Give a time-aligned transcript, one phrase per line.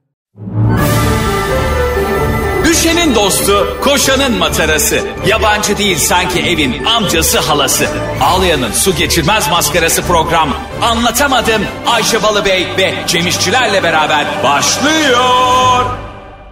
[2.72, 4.98] Düşenin dostu, koşanın matarası.
[5.26, 7.84] Yabancı değil sanki evin amcası halası.
[8.22, 10.48] Ağlayanın su geçirmez maskarası program.
[10.82, 15.84] Anlatamadım Ayşe Balıbey ve Cemişçilerle beraber başlıyor.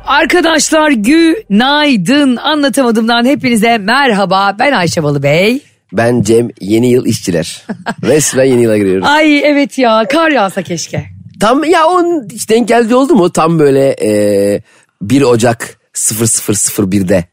[0.07, 5.63] Arkadaşlar günaydın anlatamadımdan hepinize merhaba ben Ayşe Balı Bey.
[5.93, 7.63] Ben Cem yeni yıl işçiler.
[8.02, 9.07] Resmen yeni yıla giriyoruz.
[9.08, 11.05] Ay evet ya kar yağsa keşke.
[11.41, 13.32] Tam ya onun hiç denk geldi oldu mu?
[13.32, 14.63] Tam böyle e,
[15.02, 17.25] 1 Ocak 0001'de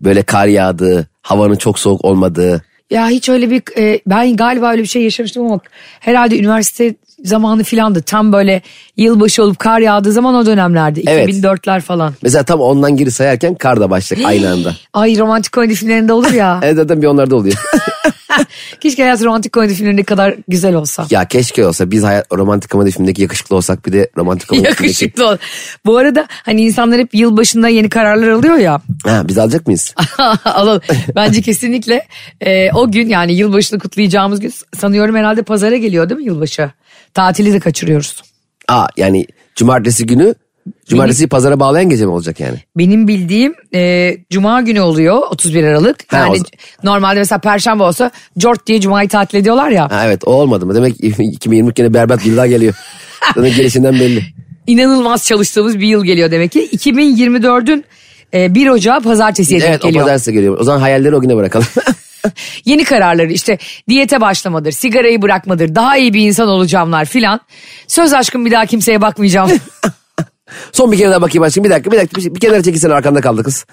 [0.00, 2.62] böyle kar yağdığı, havanın çok soğuk olmadığı.
[2.90, 5.60] Ya hiç öyle bir e, ben galiba öyle bir şey yaşamıştım ama
[6.00, 8.02] herhalde üniversite zamanı filandı.
[8.02, 8.62] Tam böyle
[8.96, 11.02] yılbaşı olup kar yağdığı zaman o dönemlerdi.
[11.06, 11.28] Evet.
[11.28, 12.14] 2004'ler falan.
[12.22, 14.74] Mesela tam ondan geri sayarken kar da başlayacak aynı anda.
[14.92, 16.60] Ay romantik komedi filmlerinde olur ya.
[16.64, 17.54] Evet zaten bir onlarda oluyor.
[18.80, 21.06] Keşke hayat romantik komedi filmlerinde kadar güzel olsa.
[21.10, 24.84] ya keşke olsa biz hayat, romantik komedi filmindeki yakışıklı olsak bir de romantik komedi filmindeki.
[24.84, 25.36] Yakışıklı ol.
[25.86, 28.80] Bu arada hani insanlar hep yılbaşında yeni kararlar alıyor ya.
[29.04, 29.94] Ha, biz alacak mıyız?
[30.44, 30.82] Alalım.
[31.14, 32.06] Bence kesinlikle
[32.40, 36.70] e, o gün yani yılbaşını kutlayacağımız gün sanıyorum herhalde pazara geliyor değil mi yılbaşı?
[37.14, 38.22] Tatili de kaçırıyoruz.
[38.68, 40.34] Aa yani cumartesi günü
[40.88, 42.56] cumartesi pazara bağlayan gece mi olacak yani?
[42.76, 45.96] Benim bildiğim e, cuma günü oluyor 31 Aralık.
[46.12, 49.90] Ha, Yani o- normalde mesela perşembe olsa cort diye cumayı tatil ediyorlar ya.
[49.90, 50.74] Ha, evet o olmadı mı?
[50.74, 52.74] Demek ki 2020 gene berbat bir yıl daha geliyor.
[53.36, 54.22] Demek gelişinden belli.
[54.66, 56.68] İnanılmaz çalıştığımız bir yıl geliyor demek ki.
[56.72, 57.84] 2024'ün
[58.34, 60.04] e, 1 Ocağı pazartesiye denk Evet o geliyor.
[60.04, 60.58] pazartesi geliyor.
[60.60, 61.66] O zaman hayalleri o güne bırakalım.
[62.64, 63.58] Yeni kararları işte
[63.88, 67.40] diyete başlamadır, sigarayı bırakmadır, daha iyi bir insan olacağımlar filan.
[67.86, 69.50] Söz aşkım bir daha kimseye bakmayacağım.
[70.72, 71.64] Son bir kere daha bakayım aşkım.
[71.64, 72.20] Bir dakika bir dakika.
[72.20, 73.66] Bir, bir kenara çekilsene arkanda kaldı kız.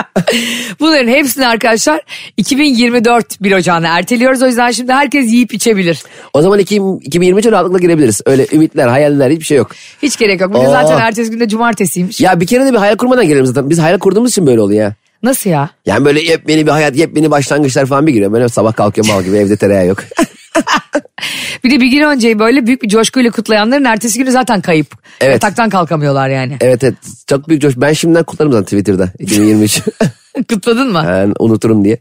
[0.80, 2.00] Bunların hepsini arkadaşlar
[2.36, 4.42] 2024 1 Ocağı'na erteliyoruz.
[4.42, 6.02] O yüzden şimdi herkes yiyip içebilir.
[6.34, 8.20] O zaman iki- 2023'e rahatlıkla girebiliriz.
[8.26, 9.70] Öyle ümitler, hayaller hiçbir şey yok.
[10.02, 10.50] Hiç gerek yok.
[10.50, 10.70] Bir de Oo.
[10.70, 12.20] zaten ertesi günde cumartesiymiş.
[12.20, 13.70] Ya bir kere de bir hayal kurmadan girelim zaten.
[13.70, 14.94] Biz hayal kurduğumuz için böyle oluyor ya.
[15.22, 15.70] Nasıl ya?
[15.86, 18.32] Yani böyle yepyeni bir hayat, yepyeni başlangıçlar falan bir giriyor.
[18.32, 19.98] Böyle sabah kalkıyor mal gibi evde tereyağı yok.
[21.64, 24.86] Bir de bir gün önce böyle büyük bir coşkuyla kutlayanların ertesi günü zaten kayıp.
[25.20, 25.32] Evet.
[25.32, 26.56] Yataktan kalkamıyorlar yani.
[26.60, 26.94] evet evet
[27.26, 27.74] çok büyük coş.
[27.76, 29.82] Ben şimdiden kutlarım zaten Twitter'da 2023.
[30.48, 31.04] Kutladın mı?
[31.08, 31.98] ben unuturum diye.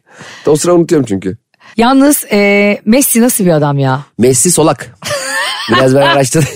[0.48, 1.38] O sıra unutuyorum çünkü.
[1.78, 4.02] Yalnız e, Messi nasıl bir adam ya?
[4.18, 4.96] Messi solak.
[5.72, 6.50] Biraz ben araştırdım.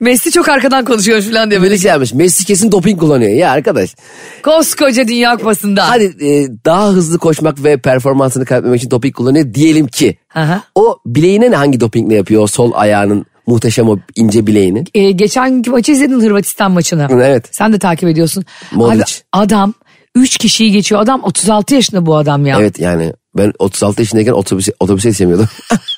[0.00, 1.78] Messi çok arkadan konuşuyor falan diye böyle.
[1.78, 2.14] Şey yapmış.
[2.14, 3.30] Messi kesin doping kullanıyor.
[3.30, 3.94] Ya arkadaş.
[4.42, 5.88] Koskoca Dünya Kupası'nda.
[5.88, 10.16] Hadi e, daha hızlı koşmak ve performansını kaybetmemek için doping kullanıyor diyelim ki.
[10.34, 10.62] Aha.
[10.74, 14.84] O bileğine ne hangi dopingle yapıyor o sol ayağının muhteşem o ince bileğini?
[14.94, 17.08] E, geçen günkü maçı izledin Hırvatistan maçını.
[17.10, 17.48] Evet.
[17.50, 18.44] Sen de takip ediyorsun.
[18.72, 19.02] Modric.
[19.32, 19.74] Abi, adam
[20.14, 21.00] 3 kişiyi geçiyor.
[21.00, 22.56] Adam 36 yaşında bu adam ya.
[22.60, 25.48] Evet yani ben 36 yaşındayken otobüse, otobüse yetişemiyordum.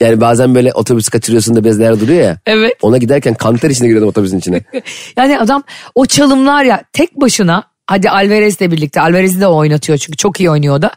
[0.00, 2.38] yani bazen böyle otobüs kaçırıyorsun da bezler duruyor ya.
[2.46, 2.72] Evet.
[2.82, 4.62] Ona giderken kanter içine giriyordum otobüsün içine.
[5.16, 5.62] Yani adam
[5.94, 10.76] o çalımlar ya tek başına hadi Alvarez'le birlikte Alvarez'i de oynatıyor çünkü çok iyi oynuyor
[10.76, 10.90] o da.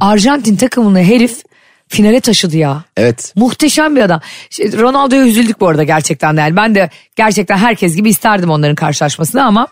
[0.00, 1.42] Arjantin takımını herif
[1.88, 2.84] finale taşıdı ya.
[2.96, 3.32] Evet.
[3.36, 4.20] Muhteşem bir adam.
[4.60, 6.40] Ronaldo'ya üzüldük bu arada gerçekten de.
[6.40, 9.68] Yani ben de gerçekten herkes gibi isterdim onların karşılaşmasını ama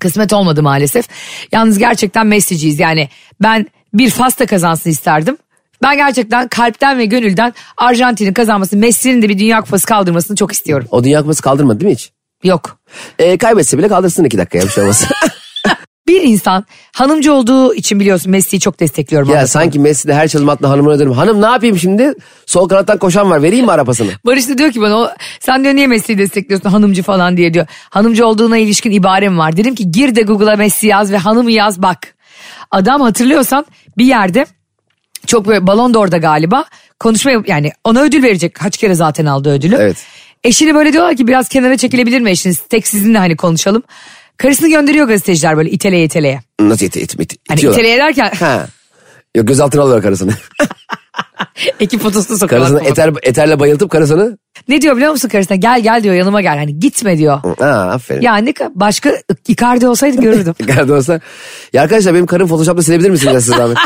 [0.00, 1.08] kısmet olmadı maalesef.
[1.52, 2.80] Yalnız gerçekten Messi'ciyiz.
[2.80, 3.08] Yani
[3.42, 5.36] ben bir Fasta kazansın isterdim.
[5.82, 10.88] Ben gerçekten kalpten ve gönülden Arjantin'in kazanması, Messi'nin de bir Dünya Kupası kaldırmasını çok istiyorum.
[10.90, 12.12] O dünya kupası kaldırmadı değil mi hiç?
[12.44, 12.78] Yok.
[13.18, 15.04] E, kaybetse bile kaldırsın iki dakikaya bir şey olmaz.
[16.08, 19.30] Bir insan hanımcı olduğu için biliyorsun Messi'yi çok destekliyorum.
[19.30, 22.12] ya sanki Messi de her çalım atla hanımına dönüp hanım ne yapayım şimdi?
[22.46, 24.10] Sol kanattan koşan var vereyim mi arapasını?
[24.26, 25.10] Barış da diyor ki bana o,
[25.40, 27.66] sen diyor niye Messi'yi destekliyorsun hanımcı falan diye diyor.
[27.90, 29.56] Hanımcı olduğuna ilişkin ibarem var.
[29.56, 31.98] Dedim ki gir de Google'a Messi yaz ve hanımı yaz bak.
[32.70, 33.66] Adam hatırlıyorsan
[33.98, 34.46] bir yerde
[35.26, 36.64] çok böyle Ballon d'Or'da galiba
[37.00, 38.54] konuşma yap- yani ona ödül verecek.
[38.54, 39.76] Kaç kere zaten aldı ödülü.
[39.80, 39.96] Evet.
[40.44, 42.58] Eşini böyle diyorlar ki biraz kenara çekilebilir mi eşiniz?
[42.68, 43.82] Tek sizinle hani konuşalım.
[44.36, 46.40] Karısını gönderiyor gazeteciler böyle iteleye iteleye.
[46.60, 47.80] Nasıl iti, iti, iti, Hani itiyorlar?
[47.80, 48.66] iteleye derken Ha.
[49.34, 50.32] Yok gözaltına alıyorlar karısını.
[51.80, 52.70] ekip fotosunu sokuyorlar.
[52.70, 54.38] karısını eter, eterle bayıltıp karısını.
[54.68, 55.56] Ne diyor biliyor musun karısına?
[55.56, 56.56] Gel gel diyor yanıma gel.
[56.58, 57.40] Hani gitme diyor.
[57.58, 58.20] Ha aferin.
[58.20, 59.10] Ya ne ka- başka
[59.48, 60.54] Icardi olsaydı görürdüm.
[60.66, 61.20] Gardı olsa.
[61.72, 63.76] Ya arkadaşlar benim karım Photoshop'ta silebilir misiniz ya siz zahmet?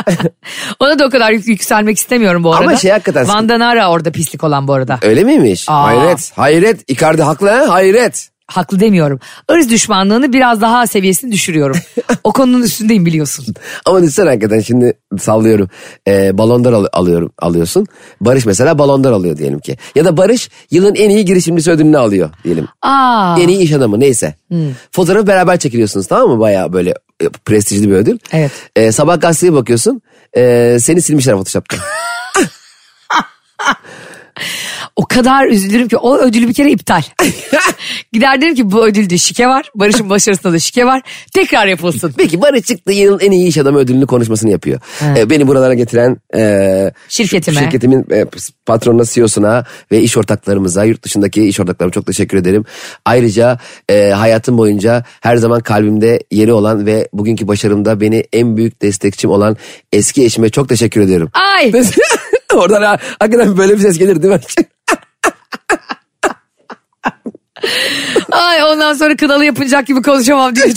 [0.80, 2.76] Ona da o kadar yük- yükselmek istemiyorum bu Ama arada.
[2.76, 4.98] şey hakikaten- Van Danara orada pislik olan bu arada.
[5.02, 5.64] Öyle miymiş?
[5.68, 5.82] Aa.
[5.84, 6.32] Hayret.
[6.36, 6.90] Hayret.
[6.90, 7.68] Icardi haklı ha?
[7.68, 8.28] Hayret.
[8.50, 9.20] Haklı demiyorum.
[9.50, 11.76] Irz düşmanlığını biraz daha seviyesini düşürüyorum.
[12.24, 13.46] o konunun üstündeyim biliyorsun.
[13.86, 15.68] Ama düşünsene hakikaten şimdi sallıyorum.
[16.08, 17.86] Ee, balondar al- alıyorum, alıyorsun.
[18.20, 19.76] Barış mesela balondar alıyor diyelim ki.
[19.94, 22.68] Ya da Barış yılın en iyi girişimcisi ödülünü alıyor diyelim.
[22.82, 23.36] Aa.
[23.40, 24.34] En iyi iş adamı neyse.
[24.92, 26.40] Fotoğrafı beraber çekiliyorsunuz tamam mı?
[26.40, 28.18] Baya böyle e, prestijli bir ödül.
[28.32, 28.50] Evet.
[28.76, 30.02] Ee, sabah gazeteye bakıyorsun.
[30.36, 31.76] Ee, seni silmişler Photoshop'ta.
[34.96, 37.02] O kadar üzülürüm ki o ödülü bir kere iptal.
[38.12, 39.70] Gider derim ki bu ödülde şike var.
[39.74, 41.02] Barış'ın başarısında da şike var.
[41.34, 42.14] Tekrar yapılsın.
[42.16, 44.80] Peki Barış çıktı yılın en iyi iş adamı ödülünü konuşmasını yapıyor.
[45.16, 47.60] Ee, beni buralara getiren e, Şirketime.
[47.60, 48.26] şirketimin e,
[48.66, 52.64] patronuna, CEO'suna ve iş ortaklarımıza, yurt dışındaki iş ortaklarıma çok teşekkür ederim.
[53.04, 58.82] Ayrıca e, hayatım boyunca her zaman kalbimde yeri olan ve bugünkü başarımda beni en büyük
[58.82, 59.56] destekçim olan
[59.92, 61.30] eski eşime çok teşekkür ediyorum.
[61.32, 61.72] Ay.
[62.54, 64.40] Oradan ha- hakikaten böyle bir ses gelir değil mi?
[68.32, 70.66] Ay ondan sonra kınalı yapacak gibi konuşamam diye.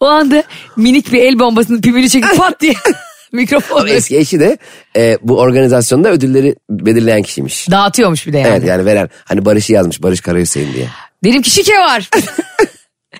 [0.00, 0.42] o anda
[0.76, 2.74] minik bir el bombasının pimini çekip pat diye
[3.32, 4.58] mikrofonu Ama eski eşi de
[4.96, 7.70] e, bu organizasyonda ödülleri belirleyen kişiymiş.
[7.70, 8.48] dağıtıyormuş bir de yani.
[8.52, 10.88] Evet yani veren hani Barış'ı yazmış Barış Karahüseyin diye.
[11.24, 12.10] Dedim ki şike var.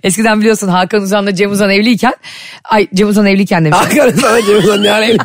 [0.03, 2.15] Eskiden biliyorsun Hakan Uzan'la Cem Uzan evliyken
[2.65, 3.79] ay Cem Uzan evliyken demiş.
[3.79, 5.23] Hakan sana Cem Uzan ne aleyhine.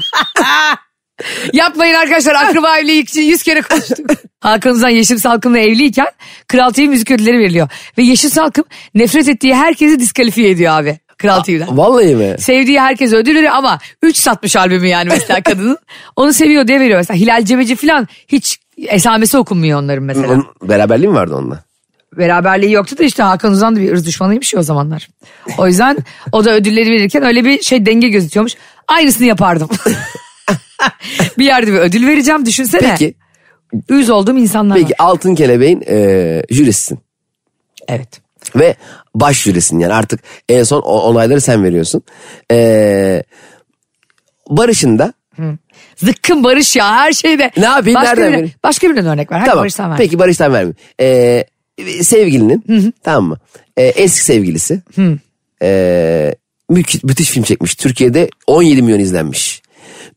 [1.53, 4.11] Yapmayın arkadaşlar akraba evliliği için yüz kere konuştuk.
[4.39, 6.07] Hakan Uzan Yeşim Salkım'la evliyken
[6.47, 7.69] Kral TV müzik ödülleri veriliyor.
[7.97, 8.65] Ve Yeşim Salkım
[8.95, 10.99] nefret ettiği herkesi diskalifiye ediyor abi.
[11.17, 11.77] Kral TV'den.
[11.77, 12.35] Vallahi mi?
[12.39, 15.77] Sevdiği herkese ödül veriyor ama 3 satmış albümü yani mesela kadının.
[16.15, 16.97] Onu seviyor diye veriyor.
[16.97, 20.27] Mesela Hilal Cebeci falan hiç esamesi okunmuyor onların mesela.
[20.27, 21.63] Onun beraberliği mi vardı onunla?
[22.17, 25.07] Beraberliği yoktu da işte Hakan Uzan da bir ırz düşmanıymış ya o zamanlar.
[25.57, 25.97] O yüzden
[26.31, 28.53] o da ödülleri verirken öyle bir şey denge gözetiyormuş.
[28.87, 29.69] Aynısını yapardım.
[31.37, 32.81] bir yerde bir ödül vereceğim düşünsene.
[32.89, 33.13] Peki,
[33.89, 34.81] Yüz olduğum insanlar var.
[34.81, 36.99] peki Altın Kelebeğin e, jürisisin.
[37.87, 38.21] Evet.
[38.55, 38.75] Ve
[39.15, 40.19] baş jürisin yani artık
[40.49, 42.01] en son onayları sen veriyorsun.
[42.51, 43.23] E,
[44.49, 45.13] Barış'ın da
[45.95, 47.51] Zıkkın Barış ya her şeyde.
[47.57, 48.53] Ne yapayım, Başka nereden birine- vereyim?
[48.63, 49.37] Başka birine örnek ver.
[49.39, 49.97] Hadi tamam Barış'tan ver.
[49.97, 50.75] peki Barış'tan vermeyeyim.
[51.01, 53.37] E, sevgilinin tamam mı?
[53.77, 54.81] E, eski sevgilisi
[55.61, 56.35] e,
[56.69, 57.75] mü- müthiş film çekmiş.
[57.75, 59.61] Türkiye'de 17 milyon izlenmiş.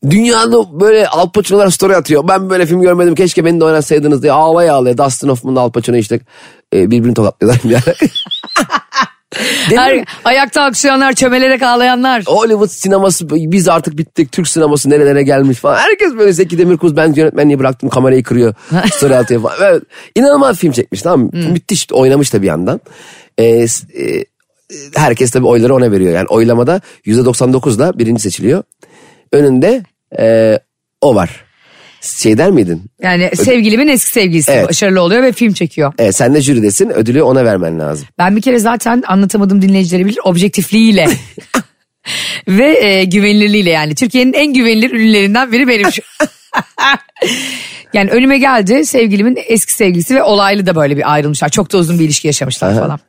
[0.09, 2.27] Dünyada böyle Al Pacino'lar story atıyor.
[2.27, 4.97] Ben böyle film görmedim keşke beni de oynatsaydınız diye ağlaya ağlaya.
[4.97, 6.19] Dustin Hoffman'la Al Pacino işte
[6.73, 7.61] e, birbirini tokatlıyorlar.
[7.63, 7.95] bir ara.
[9.69, 12.23] Her, ayakta alkışlayanlar, çömelerek ağlayanlar.
[12.25, 14.31] Hollywood sineması biz artık bittik.
[14.31, 15.77] Türk sineması nerelere gelmiş falan.
[15.77, 18.53] Herkes böyle Zeki Demirkubuz ben yönetmenliği bıraktım kamerayı kırıyor.
[18.93, 19.55] Story atıyor falan.
[19.61, 19.83] Evet,
[20.15, 21.29] inanılmaz film çekmiş tamam mı?
[21.33, 22.81] Müthiş oynamış da bir yandan.
[23.37, 23.67] Ee, e,
[24.95, 26.13] herkes tabii oyları ona veriyor.
[26.13, 28.63] Yani oylamada %99'la birinci seçiliyor.
[29.31, 29.83] Önünde
[30.19, 30.59] e,
[31.01, 31.45] o var.
[32.01, 32.83] Şey der miydin?
[33.03, 34.69] Yani sevgilimin eski sevgilisi Evet.
[34.69, 35.93] başarılı oluyor ve film çekiyor.
[35.99, 38.07] Evet, sen de jüridesin ödülü ona vermen lazım.
[38.17, 41.07] Ben bir kere zaten anlatamadım dinleyicileri bilir objektifliğiyle
[42.47, 46.01] ve e, güvenilirliğiyle yani Türkiye'nin en güvenilir ünlülerinden biri benim şu.
[47.93, 51.49] yani önüme geldi sevgilimin eski sevgilisi ve olaylı da böyle bir ayrılmışlar.
[51.49, 52.99] Çok da uzun bir ilişki yaşamışlar falan.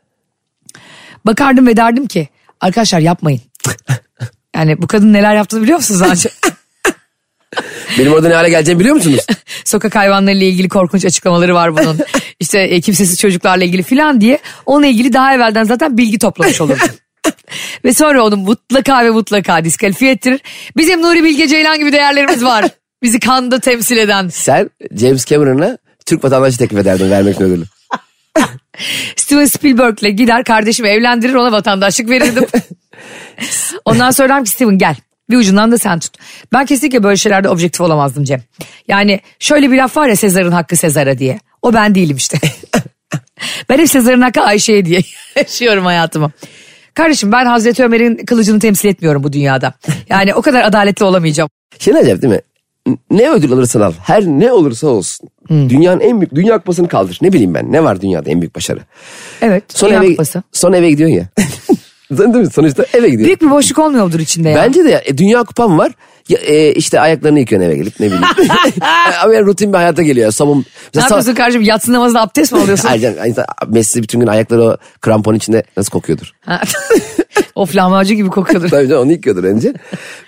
[1.27, 2.29] Bakardım ve derdim ki
[2.61, 3.41] arkadaşlar yapmayın.
[4.57, 6.27] Yani bu kadın neler yaptığını biliyor musunuz?
[7.99, 9.27] Benim orada ne hale geleceğimi biliyor musunuz?
[9.65, 11.99] Sokak hayvanlarıyla ilgili korkunç açıklamaları var bunun.
[12.41, 16.89] İşte e, kimsesiz çocuklarla ilgili filan diye onunla ilgili daha evvelden zaten bilgi toplamış olurdum.
[17.85, 20.41] ve sonra onu mutlaka ve mutlaka diskalifiye ettirir.
[20.77, 22.65] Bizim Nuri Bilge Ceylan gibi değerlerimiz var.
[23.03, 24.29] Bizi kanda temsil eden.
[24.29, 27.65] Sen James Cameron'a Türk vatandaşı teklif ederdin vermek ödülü.
[29.17, 32.47] Steven Spielberg'le gider kardeşimi evlendirir ona vatandaşlık verirdim.
[33.85, 34.97] Ondan sonra ki Steven gel.
[35.31, 36.15] Bir ucundan da sen tut.
[36.53, 38.43] Ben kesinlikle böyle şeylerde objektif olamazdım Cem.
[38.89, 41.41] Yani şöyle bir laf var ya Sezar'ın hakkı Sezar'a diye.
[41.63, 42.39] O ben değilim işte.
[43.69, 45.01] ben hep Sezar'ın hakkı Ayşe'ye diye
[45.37, 46.31] yaşıyorum hayatımı.
[46.95, 49.75] Kardeşim ben Hazreti Ömer'in kılıcını temsil etmiyorum bu dünyada.
[50.09, 51.51] Yani o kadar adaletli olamayacağım.
[51.79, 52.41] Şey acayip değil mi?
[53.11, 53.93] Ne ödül alırsan al.
[54.03, 55.29] Her ne olursa olsun.
[55.51, 57.19] Dünyanın en büyük, dünya kupasını kaldır.
[57.23, 57.73] Ne bileyim ben.
[57.73, 58.81] Ne var dünyada en büyük başarı?
[59.43, 59.65] Evet.
[59.69, 60.43] Sonra Dünya eve, Kupası.
[60.53, 61.29] sonra eve gidiyorsun ya.
[62.19, 62.51] Değil mi?
[62.51, 63.25] Sonuçta eve gidiyorsun.
[63.27, 64.57] Büyük bir boşluk olmuyor mudur içinde ya?
[64.57, 65.93] Bence de ya, e, dünya kupam var.
[66.29, 68.25] Ya, e, işte ayaklarını yıkıyorsun eve gelip ne bileyim.
[69.25, 70.31] Ama yani rutin bir hayata geliyor.
[70.33, 70.65] Sabun, ne
[70.95, 71.63] mesela yapıyorsun kardeşim?
[71.63, 72.89] Yatsı namazında abdest mi alıyorsun?
[72.91, 76.33] Ayrıca insan- Messi bütün gün ayakları o krampon içinde nasıl kokuyordur?
[77.55, 78.69] Of lahmacun gibi kokuyordur.
[78.69, 79.75] Tabii canım onu yıkıyordur önce.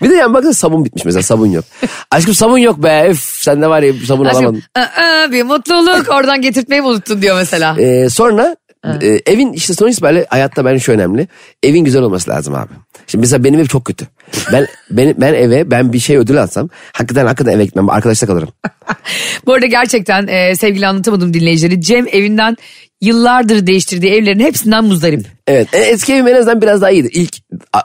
[0.02, 1.64] Bir de yani bakın sabun bitmiş mesela sabun yok.
[2.10, 4.62] Aşkım sabun yok be üf sen de var ya sabun alamadın.
[4.74, 7.76] Aşkım, "Aa, bir mutluluk oradan getirtmeyi mi unuttun diyor mesela.
[7.80, 8.56] Ee, sonra
[9.02, 11.28] e, evin işte sonuç itibariyle hayatta bence şu önemli.
[11.62, 12.72] Evin güzel olması lazım abi.
[13.06, 14.08] Şimdi mesela benim ev çok kötü.
[14.52, 17.90] Ben ben, ben eve ben bir şey ödül alsam hakikaten hakikaten eve gitmem.
[17.90, 18.48] Arkadaşta kalırım.
[19.46, 21.80] Bu arada gerçekten e, sevgili anlatamadım dinleyicileri.
[21.80, 22.56] Cem evinden
[23.00, 25.26] yıllardır değiştirdiği evlerin hepsinden muzdarip.
[25.46, 27.08] Evet e, eski evim en azından biraz daha iyiydi.
[27.12, 27.36] İlk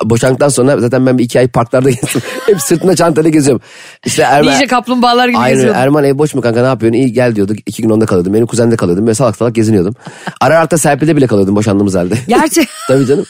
[0.03, 2.21] boşandıktan sonra zaten ben bir iki ay parklarda gezdim.
[2.45, 3.61] Hep sırtında çantayla geziyorum.
[4.05, 5.79] İşte Erman, Ninja kaplumbağalar gibi Aynen geziyordun.
[5.79, 6.99] Erman ev boş mu kanka ne yapıyorsun?
[6.99, 7.53] İyi gel diyordu.
[7.65, 8.33] İki gün onda kalıyordum.
[8.33, 9.07] Benim kuzende kalıyordum.
[9.07, 9.95] Böyle salak salak geziniyordum.
[10.41, 12.15] Ara ara Serpil'de bile kalıyordum boşandığımız halde.
[12.27, 13.25] Gerçi Tabii canım.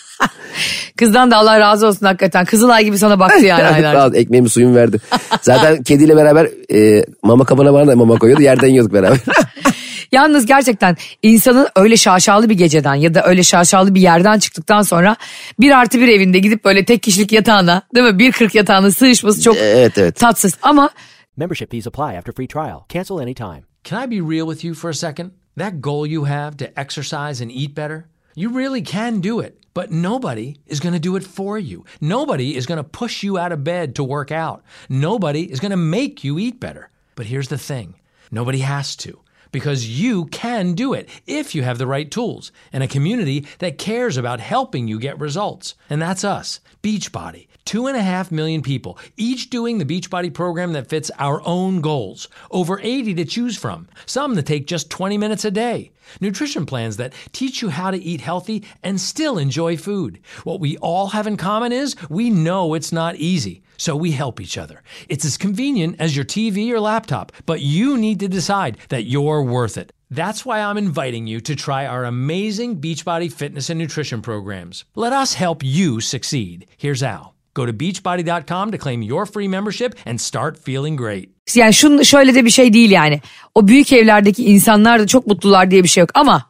[0.98, 2.46] kızdan da Allah razı olsun hakikaten.
[2.46, 4.98] Kızılay gibi sana baktı yani ol, ekmeğimi suyumu verdi.
[5.42, 8.44] Zaten kediyle beraber e, mama kabına bana da mama koyuyordu.
[8.44, 9.18] Yerden yiyorduk beraber.
[10.12, 15.16] Yalnız gerçekten insanın öyle şaşalı bir geceden ya da öyle şaşalı bir yerden çıktıktan sonra
[15.60, 19.42] bir artı bir evinde gidip böyle tek kişilik yatağına değil mi bir kırk yatağına sığışması
[19.42, 20.16] çok evet evet.
[20.16, 20.58] tatsız.
[20.62, 20.90] Ama
[21.38, 22.86] Membership fees apply after free trial.
[22.90, 23.64] Cancel anytime.
[23.84, 25.32] Can I be real with you for a second?
[25.56, 29.56] That goal you have to exercise and eat better, you really can do it.
[29.74, 31.86] But nobody is going to do it for you.
[32.02, 34.64] Nobody is going to push you out of bed to work out.
[34.90, 36.90] Nobody is going to make you eat better.
[37.16, 37.96] But here's the thing
[38.32, 39.20] nobody has to.
[39.52, 43.78] Because you can do it if you have the right tools and a community that
[43.78, 45.76] cares about helping you get results.
[45.90, 47.48] And that's us, Beachbody.
[47.66, 51.82] Two and a half million people, each doing the Beachbody program that fits our own
[51.82, 52.28] goals.
[52.50, 55.92] Over 80 to choose from, some that take just 20 minutes a day.
[56.20, 60.20] Nutrition plans that teach you how to eat healthy and still enjoy food.
[60.44, 64.40] What we all have in common is we know it's not easy, so we help
[64.40, 64.78] each other.
[65.14, 69.42] It's as convenient as your TV or laptop, but you need to decide that you're
[69.56, 69.92] worth it.
[70.12, 74.86] That's why I'm inviting you to try our amazing Beachbody fitness and nutrition programs.
[74.96, 76.66] Let us help you succeed.
[76.78, 77.32] Here's how.
[77.56, 81.30] Go to beachbody.com to claim your free membership and start feeling great.
[81.56, 83.22] yani şun şöyle de bir şey değil yani.
[83.56, 86.50] O büyük evlerdeki insanlar da çok mutlular diye bir şey yok ama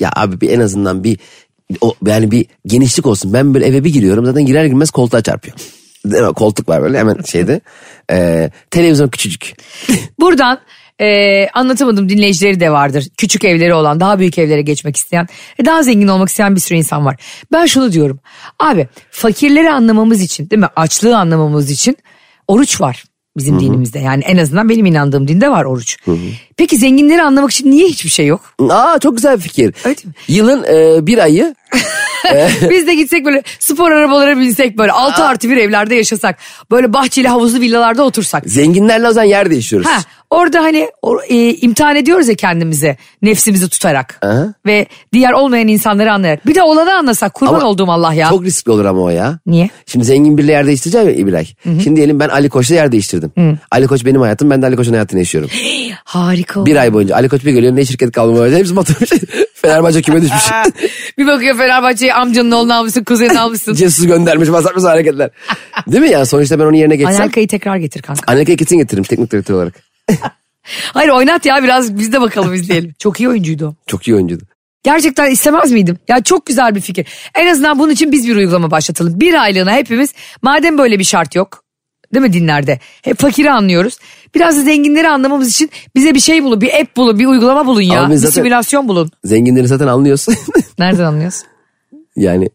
[0.00, 1.18] Ya abi bir en azından bir
[1.80, 3.32] o yani bir genişlik olsun.
[3.32, 5.56] Ben böyle eve bir giriyorum zaten girer girmez koltuğa çarpıyor.
[6.36, 7.60] Koltuk var böyle hemen şeyde.
[8.10, 9.54] Ee, televizyon küçücük.
[10.20, 10.58] Buradan
[11.00, 13.08] e, anlatamadım dinleyicileri de vardır.
[13.16, 15.26] Küçük evleri olan daha büyük evlere geçmek isteyen
[15.60, 17.16] ve daha zengin olmak isteyen bir sürü insan var.
[17.52, 18.20] Ben şunu diyorum
[18.58, 21.96] abi fakirleri anlamamız için değil mi açlığı anlamamız için
[22.48, 23.04] oruç var
[23.36, 23.98] bizim dinimizde.
[23.98, 25.96] Yani en azından benim inandığım dinde var oruç.
[26.56, 28.40] Peki zenginleri anlamak için niye hiçbir şey yok?
[28.70, 29.74] Aa çok güzel bir fikir.
[29.84, 30.04] Evet?
[30.28, 31.54] Yılın e, bir ayı
[32.70, 36.38] Biz de gitsek böyle spor arabalara binsek böyle 6 artı bir evlerde yaşasak.
[36.70, 38.42] Böyle bahçeli havuzlu villalarda otursak.
[38.46, 39.88] zenginlerle o zaman yer değişiyoruz.
[39.88, 39.98] Ha,
[40.30, 44.54] orada hani o, e, imtihan ediyoruz ya kendimize nefsimizi tutarak Aha.
[44.66, 46.46] ve diğer olmayan insanları anlayarak.
[46.46, 48.28] Bir de olanı anlasak kurban Ama olduğum Allah ya.
[48.28, 49.38] Çok riskli olur ama o ya.
[49.46, 49.70] Niye?
[49.86, 51.46] Şimdi zengin biriyle yer değiştireceğim ya İbilay.
[51.64, 53.32] Şimdi diyelim ben Ali Koç'la yer değiştirdim.
[53.70, 55.50] Ali Koç benim hayatım ben de Ali Koç'un hayatını yaşıyorum.
[56.04, 58.52] Harika bir ay boyunca Ali Koç bir geliyor ne şirket kalmıyor.
[58.52, 59.10] Hepsi batırmış.
[59.54, 60.42] Fenerbahçe küme düşmüş.
[61.18, 63.74] bir bakıyor Fenerbahçe'yi amcanın oğlunu almışsın kuzenini almışsın.
[63.74, 65.30] Cesus göndermiş basarmış hareketler.
[65.86, 67.16] Değil mi yani sonuçta ben onun yerine geçsem.
[67.16, 68.32] Anelka'yı tekrar getir kanka.
[68.32, 69.74] Anelka'yı kesin getiririm teknik direktör olarak.
[70.94, 72.94] Hayır oynat ya biraz biz de bakalım izleyelim.
[72.98, 73.76] Çok iyi oyuncuydu.
[73.86, 74.44] Çok iyi oyuncuydu.
[74.82, 75.98] Gerçekten istemez miydim?
[76.08, 77.06] Ya çok güzel bir fikir.
[77.34, 79.20] En azından bunun için biz bir uygulama başlatalım.
[79.20, 81.62] Bir aylığına hepimiz madem böyle bir şart yok.
[82.14, 82.80] Değil mi dinlerde?
[83.02, 83.98] Hep fakiri anlıyoruz.
[84.34, 86.60] Biraz da zenginleri anlamamız için bize bir şey bulun.
[86.60, 87.18] Bir app bulun.
[87.18, 88.00] Bir uygulama bulun ya.
[88.00, 89.10] Ama Bir zaten- simülasyon bulun.
[89.24, 90.34] Zenginleri zaten anlıyorsun.
[90.78, 91.42] Nereden anlıyoruz?
[92.16, 92.48] yani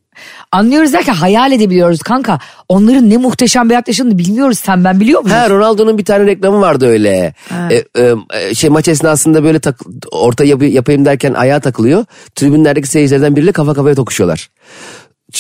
[0.52, 2.40] Anlıyoruz derken hayal edebiliyoruz kanka.
[2.70, 4.60] Onların ne muhteşem bir yaşadığını bilmiyoruz.
[4.60, 5.36] Sen ben biliyor muyuz?
[5.36, 7.34] Ha Ronaldo'nun bir tane reklamı vardı öyle.
[7.70, 9.80] E, e, e, şey maç esnasında böyle tak,
[10.12, 12.06] orta yapı, yapayım derken ayağa takılıyor.
[12.36, 14.50] Tribünlerdeki seyircilerden biriyle kafa kafaya tokuşuyorlar.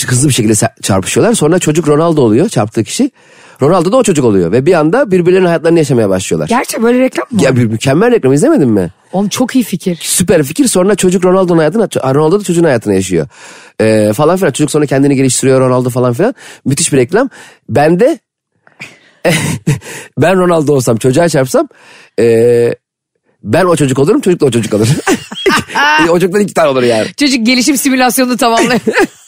[0.07, 1.33] Hızlı bir şekilde çarpışıyorlar.
[1.33, 3.11] Sonra çocuk Ronaldo oluyor çarptığı kişi.
[3.61, 6.47] Ronaldo da o çocuk oluyor ve bir anda birbirlerinin hayatlarını yaşamaya başlıyorlar.
[6.47, 7.41] Gerçi böyle reklam mı?
[7.43, 8.91] Ya bir mükemmel reklam izlemedin mi?
[9.13, 9.99] Oğlum çok iyi fikir.
[10.01, 13.27] Süper fikir sonra çocuk Ronaldo'nun hayatını Ronaldo da çocuğun hayatını yaşıyor.
[13.81, 16.35] Ee, falan filan çocuk sonra kendini geliştiriyor Ronaldo falan filan.
[16.65, 17.29] Müthiş bir reklam.
[17.69, 18.19] Ben de
[20.17, 21.67] ben Ronaldo olsam çocuğa çarpsam
[22.19, 22.75] ee,
[23.43, 24.87] ben o çocuk olurum çocuk da o çocuk olur.
[26.09, 27.07] o çocuktan iki tane olur yani.
[27.19, 28.79] Çocuk gelişim simülasyonunu tamamlıyor.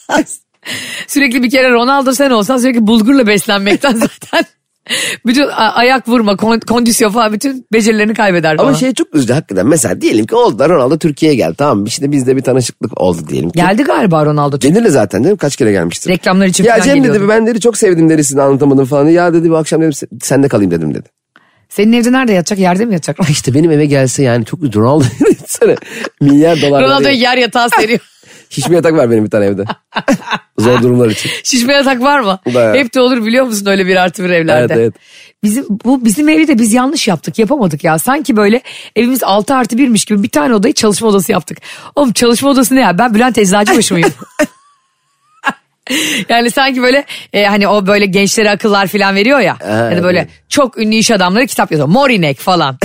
[1.06, 4.44] sürekli bir kere Ronaldo sen olsan sürekli bulgurla beslenmekten zaten
[5.26, 8.68] bütün a- ayak vurma, kon- kondisyon falan bütün becerilerini kaybeder falan.
[8.68, 9.66] Ama şey çok üzücü hakikaten.
[9.66, 11.54] Mesela diyelim ki oldu Ronaldo Türkiye'ye geldi.
[11.58, 11.88] Tamam mı?
[11.88, 13.56] işte bizde bir tanışıklık oldu diyelim ki.
[13.56, 14.58] Geldi galiba Ronaldo.
[14.58, 15.38] Gelir de zaten değil mi?
[15.38, 16.10] Kaç kere gelmiştir.
[16.10, 17.18] Reklamlar için Ya falan Cem geliyordu.
[17.20, 19.08] dedi ben dedi çok sevdim dedi sizi anlatamadım falan.
[19.08, 21.08] Ya dedi bu akşam dedim sen- sende kalayım dedim dedi.
[21.68, 22.58] Senin evde nerede yatacak?
[22.58, 23.30] Yerde mi yatacak?
[23.30, 25.04] İşte benim eve gelse yani çok Ronaldo
[25.46, 25.74] sana
[26.20, 26.82] milyar dolar.
[26.82, 28.00] Ronaldo'ya yer yatağı seriyor.
[28.54, 29.64] Şişme yatak var benim bir tane evde.
[30.58, 31.30] Zor durumlar için.
[31.44, 32.38] Şişme yatak var mı?
[32.54, 32.74] Bayağı.
[32.74, 34.74] Hep de olur biliyor musun öyle bir artı bir evlerde.
[34.74, 34.94] Evet, evet.
[35.42, 37.98] Bizim, bu bizim evi de biz yanlış yaptık yapamadık ya.
[37.98, 38.60] Sanki böyle
[38.96, 41.58] evimiz 6 artı birmiş gibi bir tane odayı çalışma odası yaptık.
[41.96, 44.12] Oğlum çalışma odası ne ya ben Bülent Eczacıbaşı mıyım?
[46.28, 49.56] Yani sanki böyle e, hani o böyle gençlere akıllar falan veriyor ya.
[49.60, 50.30] hani böyle evet.
[50.48, 51.88] çok ünlü iş adamları kitap yazıyor.
[51.88, 52.78] Morinek falan.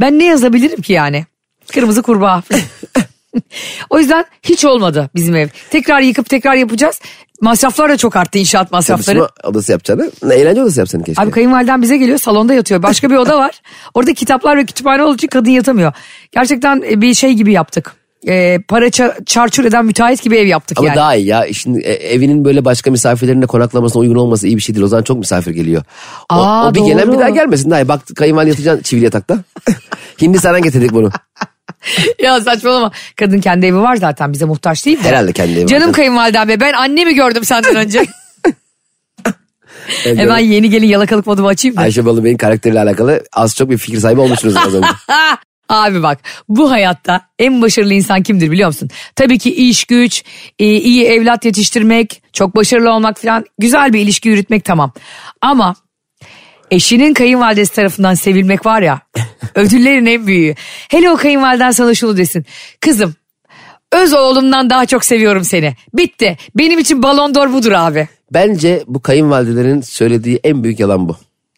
[0.00, 1.26] ben ne yazabilirim ki yani?
[1.72, 2.42] Kırmızı kurbağa.
[3.90, 5.48] o yüzden hiç olmadı bizim ev.
[5.70, 7.00] Tekrar yıkıp tekrar yapacağız.
[7.40, 9.18] Masraflar da çok arttı inşaat masrafları.
[9.18, 10.10] Çalışma odası yapacağını.
[10.22, 11.22] Ne, eğlence odası yapsan keşke.
[11.22, 12.82] Abi kayınvaliden bize geliyor salonda yatıyor.
[12.82, 13.60] Başka bir oda var.
[13.94, 15.92] Orada kitaplar ve kütüphane olduğu için kadın yatamıyor.
[16.32, 17.94] Gerçekten e, bir şey gibi yaptık.
[18.28, 20.96] E, para ça- çarçur eden müteahhit gibi ev yaptık Ama yani.
[20.96, 21.46] daha iyi ya.
[21.52, 24.84] Şimdi e, evinin böyle başka misafirlerine konaklamasına uygun olması iyi bir şey değil.
[24.84, 25.82] O zaman çok misafir geliyor.
[26.32, 27.12] O, Aa, o bir gelen doğru.
[27.14, 27.70] bir daha gelmesin.
[27.70, 27.88] Daha iyi.
[27.88, 29.38] Bak kayınvalide yatacaksın çivili yatakta.
[30.20, 31.10] Hindistan'dan getirdik bunu.
[32.22, 32.90] ya saçmalama.
[33.16, 35.08] Kadın kendi evi var zaten bize muhtaç değil de.
[35.08, 35.92] Herhalde kendi evi var Canım canım.
[35.92, 38.06] kayınvalidem be ben annemi gördüm senden önce.
[40.04, 41.80] Hemen yeni gelin yalakalık modumu açayım da.
[41.80, 44.88] Ayşe Balıbey'in karakteriyle alakalı az çok bir fikir sahibi olmuşsunuz az önce.
[45.68, 48.90] Abi bak bu hayatta en başarılı insan kimdir biliyor musun?
[49.16, 50.24] Tabii ki iş güç,
[50.58, 54.92] e, iyi evlat yetiştirmek, çok başarılı olmak falan güzel bir ilişki yürütmek tamam.
[55.40, 55.74] Ama
[56.70, 59.00] eşinin kayınvalidesi tarafından sevilmek var ya
[59.54, 60.54] ödüllerin en büyüğü.
[60.88, 62.46] Hele o kayınvaliden sana şunu desin.
[62.80, 63.14] Kızım
[63.92, 65.74] öz oğlumdan daha çok seviyorum seni.
[65.94, 66.36] Bitti.
[66.54, 68.08] Benim için balon d'Or budur abi.
[68.32, 71.16] Bence bu kayınvalidelerin söylediği en büyük yalan bu.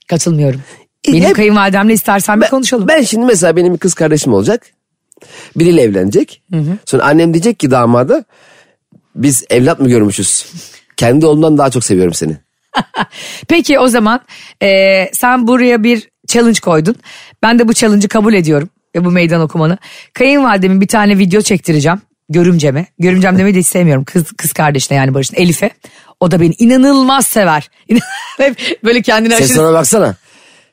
[0.09, 0.63] Katılmıyorum.
[1.09, 2.89] Benim Hep- kayınvalidemle istersen bir konuşalım.
[2.89, 4.67] Ben şimdi mesela benim bir kız kardeşim olacak.
[5.57, 6.43] Biriyle evlenecek.
[6.85, 8.25] Sonra annem diyecek ki damada
[9.15, 10.47] biz evlat mı görmüşüz?
[10.97, 12.37] Kendi oğlumdan daha çok seviyorum seni.
[13.49, 14.21] Peki o zaman
[14.63, 16.97] e, sen buraya bir challenge koydun.
[17.43, 18.69] Ben de bu challenge'ı kabul ediyorum.
[18.97, 19.79] Ve bu meydan okumanı.
[20.15, 22.01] Kayınvalidemin bir tane video çektireceğim.
[22.29, 22.87] Görümceme.
[22.99, 24.05] Görümcem demeyi de hiç sevmiyorum.
[24.05, 25.71] Kız, kız kardeşine yani Barış'ın Elif'e.
[26.21, 27.71] O da beni inanılmaz sever.
[28.37, 30.17] Hep böyle kendine Sen aşırı sana baksana.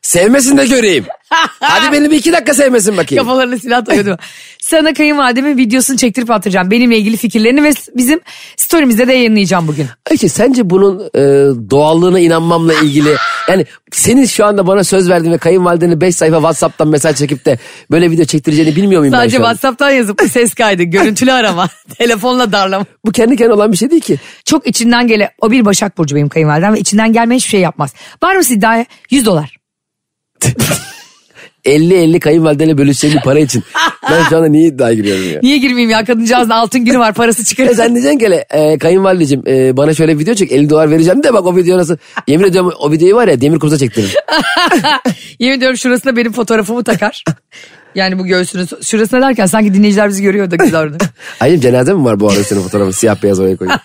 [0.03, 1.05] Sevmesin de göreyim.
[1.59, 3.23] Hadi beni bir iki dakika sevmesin bakayım.
[3.25, 4.17] kafalarına silah dayadı.
[4.61, 6.71] Sana kayınvalidemin videosunu çektirip atacağım.
[6.71, 8.19] Benimle ilgili fikirlerini ve bizim
[8.57, 9.87] story'mizde de yayınlayacağım bugün.
[10.11, 11.19] Ayşe sence bunun e,
[11.69, 13.15] doğallığına inanmamla ilgili
[13.49, 17.59] yani senin şu anda bana söz verdiğin ve kayınvalideni 5 sayfa Whatsapp'tan mesaj çekip de
[17.91, 19.51] böyle video çektireceğini bilmiyor muyum Sadece ben şu an?
[19.53, 20.83] WhatsApp'tan yazıp ses kaydı.
[20.83, 21.69] Görüntülü arama.
[21.97, 22.85] Telefonla darlama.
[23.05, 24.17] Bu kendi kendine olan bir şey değil ki.
[24.45, 27.93] Çok içinden gele o bir Başak Burcu benim kayınvalidem ve içinden gelmeyen hiçbir şey yapmaz.
[28.23, 29.62] Var mı iddiaya 100 dolar.
[31.65, 33.63] 50-50 kayınvalideyle bölüşeceğim bir para için.
[34.11, 35.39] Ben şu anda niye iddiaya giriyorum ya?
[35.43, 37.75] Niye girmeyeyim ya kadıncağızın altın günü var parası E çıkarır.
[37.75, 41.33] sen diyeceksin ki hele, e, kayınvalideciğim e, bana şöyle video çek 50 dolar vereceğim de
[41.33, 41.97] bak o video nasıl.
[42.27, 44.11] Yemin ediyorum o videoyu var ya demir kumsa çektiririm.
[45.39, 47.23] Yemin ediyorum şurasına benim fotoğrafımı takar.
[47.95, 50.97] Yani bu göğsünün şurasına derken sanki dinleyiciler bizi görüyor da güzel orada.
[51.39, 53.79] Ayşem cenaze mi var bu arada senin fotoğrafın siyah beyaz oraya koyuyor.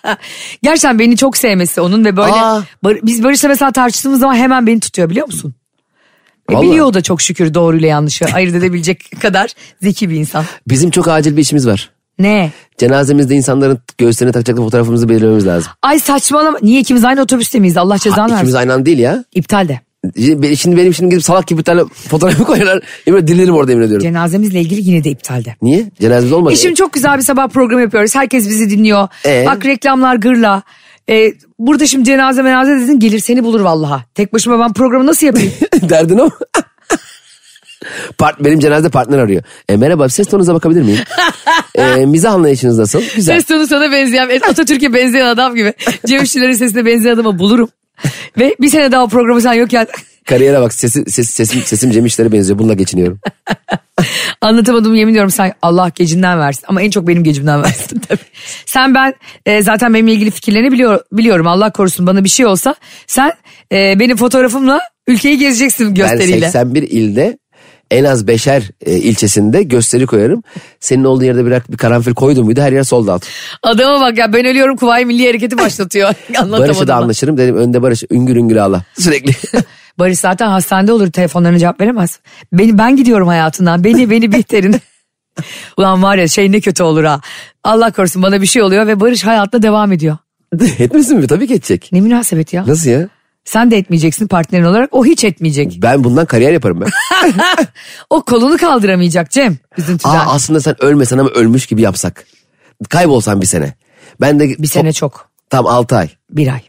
[0.62, 2.62] Gerçekten beni çok sevmesi onun ve böyle Aa.
[2.85, 5.54] Bar- biz Barış'la mesela tartıştığımız zaman hemen beni tutuyor biliyor musun?
[6.50, 6.66] E Vallahi.
[6.68, 9.50] biliyor o da çok şükür doğruyla yanlışı ayırt edebilecek kadar
[9.82, 10.44] zeki bir insan.
[10.68, 11.90] Bizim çok acil bir işimiz var.
[12.18, 12.50] Ne?
[12.78, 15.72] Cenazemizde insanların göğüslerine takacaklı fotoğrafımızı belirlememiz lazım.
[15.82, 16.58] Ay saçmalama.
[16.62, 17.76] Niye ikimiz aynı otobüste miyiz?
[17.76, 18.56] Allah cezanı İkimiz versin.
[18.58, 19.24] aynı anda değil ya.
[19.34, 19.80] İptal de.
[20.56, 22.82] Şimdi benim şimdi gidip salak gibi bir tane fotoğrafı koyarlar.
[23.06, 24.02] Yemin dirilirim orada yemin ediyorum.
[24.02, 25.56] Cenazemizle ilgili yine de iptal de.
[25.62, 25.87] Niye?
[26.00, 26.52] Cenazemiz olmadı.
[26.52, 28.14] E şimdi çok güzel bir sabah programı yapıyoruz.
[28.14, 29.08] Herkes bizi dinliyor.
[29.26, 29.44] Ee?
[29.46, 30.62] Bak reklamlar gırla.
[31.11, 34.05] E, burada şimdi cenaze menaze dedin gelir seni bulur vallaha.
[34.14, 35.53] Tek başıma ben programı nasıl yapayım?
[35.83, 36.31] Derdin o.
[38.18, 39.42] Part, benim cenazede partner arıyor.
[39.68, 40.99] E, merhaba ses tonunuza bakabilir miyim?
[41.75, 43.03] e, mizah anlayışınız nasıl?
[43.16, 43.35] Güzel.
[43.35, 45.75] Ses tonu sana benzeyen, Atatürk'e benzeyen adam gibi.
[46.07, 47.68] Cem İşçilerin sesine benzeyen adamı bulurum.
[48.38, 49.87] Ve bir sene daha o programı sen yokken
[50.29, 52.59] Kariyere bak sesi, ses, sesim, sesim Cem İşler'e benziyor.
[52.59, 53.21] Bununla geçiniyorum.
[54.40, 56.64] anlatamadım yemin ediyorum sen Allah gecinden versin.
[56.68, 58.20] Ama en çok benim gecimden versin tabii.
[58.66, 59.14] Sen ben
[59.46, 61.46] e, zaten benimle ilgili fikirlerini biliyor, biliyorum.
[61.46, 62.74] Allah korusun bana bir şey olsa
[63.06, 63.32] sen
[63.72, 66.46] e, benim fotoğrafımla ülkeyi gezeceksin Ben gösteriyle.
[66.46, 67.38] 81 ilde
[67.90, 70.42] en az beşer e, ilçesinde gösteri koyarım.
[70.80, 73.22] Senin olduğu yerde bir, bir karanfil koydum muydu her yer sold out.
[73.62, 76.08] Adama bak ya ben ölüyorum Kuvayi Milli Hareketi başlatıyor.
[76.28, 76.68] Anlatamadım.
[76.68, 79.32] Barış'a da anlaşırım dedim önde Barış üngür üngür ağla sürekli.
[79.98, 82.20] Barış zaten hastanede olur telefonlarına cevap veremez.
[82.52, 83.84] Beni ben gidiyorum hayatından.
[83.84, 84.76] Beni beni biterin.
[85.76, 87.20] Ulan var ya şey ne kötü olur ha.
[87.64, 90.16] Allah korusun bana bir şey oluyor ve Barış hayatına devam ediyor.
[90.78, 91.26] Etmesin mi?
[91.26, 91.88] Tabii ki edecek.
[91.92, 92.66] Ne münasebet ya.
[92.66, 93.08] Nasıl ya?
[93.44, 94.94] Sen de etmeyeceksin partnerin olarak.
[94.94, 95.78] O hiç etmeyecek.
[95.82, 96.90] Ben bundan kariyer yaparım ben.
[98.11, 99.56] O kolunu kaldıramayacak Cem.
[99.78, 100.11] Üzüntüden.
[100.11, 102.26] Aa, aslında sen ölmesen ama ölmüş gibi yapsak.
[102.88, 103.74] Kaybolsan bir sene.
[104.20, 105.30] Ben de bir sene çok.
[105.50, 106.08] tam 6 ay.
[106.30, 106.61] Bir ay.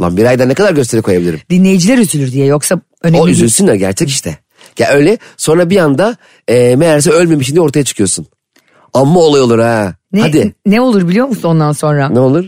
[0.00, 1.40] Lan bir ayda ne kadar gösteri koyabilirim?
[1.50, 3.36] Dinleyiciler üzülür diye yoksa önemli O değil.
[3.36, 4.38] üzülsünler gerçek işte.
[4.78, 6.16] Ya öyle sonra bir anda
[6.48, 8.26] e, meğerse ölmemişsin diye ortaya çıkıyorsun.
[8.94, 9.94] Amma olay olur ha.
[10.12, 10.54] Ne, Hadi.
[10.66, 12.08] ne olur biliyor musun ondan sonra?
[12.08, 12.44] Ne olur?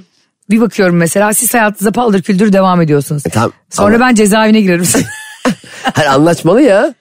[0.50, 3.26] Bir bakıyorum mesela siz hayatınıza paldır küldür devam ediyorsunuz.
[3.26, 4.84] E, tamam, Sonra ama- ben cezaevine girerim.
[5.94, 6.94] Hani anlaşmalı ya.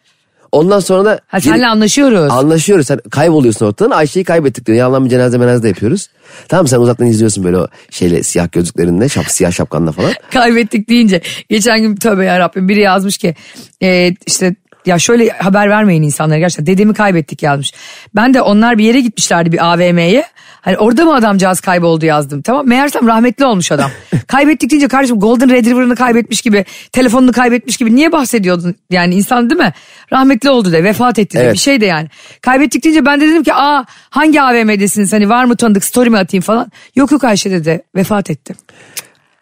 [0.52, 2.32] Ondan sonra da Ha, senle anlaşıyoruz.
[2.34, 2.88] anlaşıyoruz.
[2.88, 3.92] Sen kayboluyorsun ortadan.
[3.92, 4.78] Ayşe'yi kaybettik diyor.
[4.78, 6.08] Yalan bir cenaze menazde yapıyoruz.
[6.48, 10.12] Tamam sen uzaktan izliyorsun böyle o şeyle siyah gözlüklerinle, şap, siyah şapkanla falan.
[10.34, 13.36] Kaybettik deyince geçen gün tövbe yarabbim biri yazmış ki
[13.84, 17.74] e, işte ya şöyle haber vermeyin insanlara gerçekten dedemi kaybettik yazmış.
[18.16, 20.24] Ben de onlar bir yere gitmişlerdi bir AVM'ye.
[20.62, 22.68] Hani orada mı adamcağız kayboldu yazdım tamam.
[22.68, 23.92] Meğersem rahmetli olmuş adam.
[24.28, 28.76] kaybettik deyince kardeşim Golden Retriever'ını kaybetmiş gibi telefonunu kaybetmiş gibi niye bahsediyordun?
[28.90, 29.74] Yani insan değil mi?
[30.14, 31.54] Rahmetli oldu de vefat etti de Evet.
[31.54, 32.08] bir şey de yani.
[32.42, 36.18] Kaybettik deyince ben de dedim ki aa hangi AVM'desiniz hani var mı tanıdık story mi
[36.18, 36.72] atayım falan.
[36.96, 38.56] Yok yok Ayşe dedi vefat etti.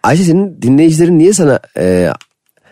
[0.04, 2.10] Ayşe senin dinleyicilerin niye sana e,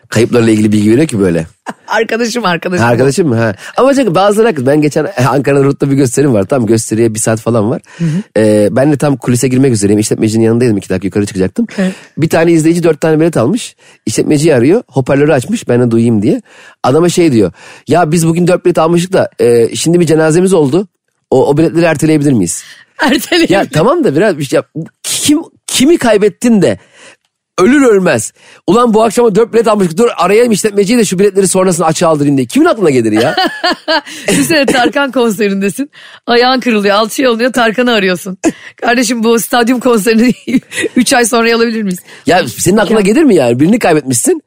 [0.10, 1.48] kayıplarla ilgili bilgi veriyor ki böyle?
[1.88, 2.86] Arkadaşım arkadaşım.
[2.86, 3.36] Arkadaşım mı?
[3.36, 3.56] Ha.
[3.78, 4.66] Ama çünkü bazıları haklı.
[4.66, 6.44] Ben geçen Ankara'da Rut'ta bir gösterim var.
[6.44, 7.82] Tam gösteriye bir saat falan var.
[8.38, 10.00] Ee, ben de tam kulise girmek üzereyim.
[10.00, 10.78] İşletmecinin yanındaydım.
[10.78, 11.68] iki dakika yukarı çıkacaktım.
[12.18, 13.76] Bir tane izleyici dört tane bilet almış.
[14.06, 14.84] İşletmeciyi arıyor.
[14.88, 16.42] Hoparlörü açmış ben de duyayım diye.
[16.84, 17.52] Adama şey diyor.
[17.88, 20.88] Ya biz bugün dört bilet almıştık da e, şimdi bir cenazemiz oldu.
[21.32, 22.64] O, o biletleri erteleyebilir miyiz?
[23.00, 23.54] Erteleyelim.
[23.54, 24.70] Ya tamam da biraz bir şey yap.
[25.04, 26.80] Kim, kimi kaybettin de
[27.60, 28.34] ölür ölmez.
[28.68, 29.98] Ulan bu akşama dört bilet almıştık.
[29.98, 32.48] Dur arayayım işletmeciyi de şu biletleri sonrasında açığa aldırayım diye.
[32.48, 33.36] Kimin aklına gelir ya?
[34.28, 35.92] Düşünsene Tarkan konserindesin.
[36.28, 38.38] Ayağın kırılıyor, alçıya alınıyor Tarkan'ı arıyorsun.
[38.82, 40.34] Kardeşim bu stadyum konserini
[40.96, 42.00] 3 ay sonra alabilir miyiz?
[42.26, 43.60] Ya senin aklına gelir mi yani?
[43.60, 44.42] Birini kaybetmişsin.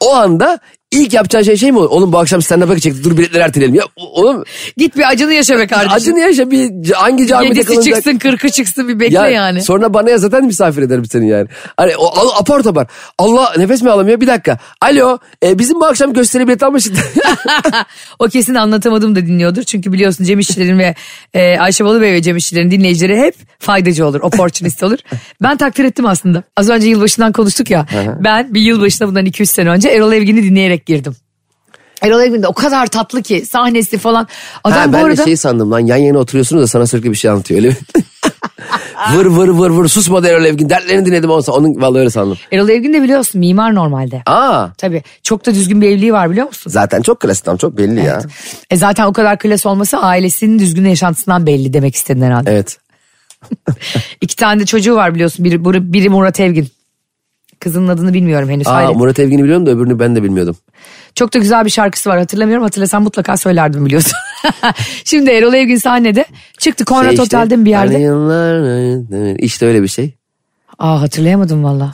[0.00, 0.58] O anda
[0.92, 1.90] ilk yapacağın şey şey mi olur?
[1.90, 3.04] Oğlum bu akşam stand-up'a gidecektik.
[3.04, 3.74] Dur biletleri erteleyelim.
[3.74, 4.44] Ya oğlum
[4.76, 5.92] Git bir acını yaşa be kardeşim.
[5.92, 7.94] acını yaşa bir hangi camide Yedisi kalınacak?
[7.94, 9.62] çıksın kırkı çıksın bir bekle Ya yani.
[9.62, 11.48] Sonra bana ya zaten misafir ederim seni yani.
[11.76, 12.86] Hani o al, apar topar.
[13.18, 14.20] Allah nefes mi alamıyor?
[14.20, 14.58] Bir dakika.
[14.80, 16.96] Alo e, bizim bu akşam gösteri bilet almıştık.
[18.18, 19.62] o kesin anlatamadım da dinliyordur.
[19.62, 20.94] Çünkü biliyorsun Cem İşçilerin ve
[21.34, 24.20] e, Ayşe Balıbey ve Cem İşçilerin dinleyicileri hep faydacı olur.
[24.20, 24.98] Opportunist olur.
[25.42, 26.42] Ben takdir ettim aslında.
[26.56, 27.86] Az önce yılbaşından konuştuk ya.
[28.24, 31.16] ben bir yılbaşına bundan 200 sene önce Erol Evgin'i dinleyerek girdim.
[32.02, 34.28] Erol Evgin de o kadar tatlı ki sahnesi falan.
[34.64, 35.16] Adam ha, bu ben arada...
[35.16, 37.76] de şey sandım lan yan yana oturuyorsunuz da sana sürekli bir şey anlatıyor öyle mi?
[39.14, 42.38] vır vır vır vır susmadı Erol Evgin dertlerini dinledim olsa onun vallahi öyle sandım.
[42.52, 44.22] Erol Evgin de biliyorsun mimar normalde.
[44.26, 46.70] Aa Tabii çok da düzgün bir evliliği var biliyor musun?
[46.70, 48.22] zaten çok klasik tam çok belli ya.
[48.70, 52.50] E zaten o kadar klas olması ailesinin düzgün yaşantısından belli demek istedin herhalde.
[52.50, 52.78] Evet.
[54.20, 55.44] İki tane de çocuğu var biliyorsun.
[55.44, 56.68] Biri, biri Murat Evgin.
[57.62, 58.66] Kızının adını bilmiyorum henüz.
[58.66, 58.96] Aa, Hayret.
[58.96, 60.56] Murat Evgin'i biliyorum da öbürünü ben de bilmiyordum.
[61.14, 62.62] Çok da güzel bir şarkısı var hatırlamıyorum.
[62.62, 64.12] Hatırlasam mutlaka söylerdim biliyorsun.
[65.04, 66.24] Şimdi Erol Evgin sahnede
[66.58, 67.92] çıktı Konrad Şey işte, Otel'de bir yerde?
[67.92, 70.14] hani yıllar- işte öyle bir şey.
[70.78, 71.92] Aa hatırlayamadım valla.